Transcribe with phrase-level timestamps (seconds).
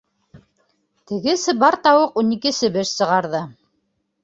[1.11, 3.45] Теге сыбар тауыҡ ун ике себеш сығарҙы.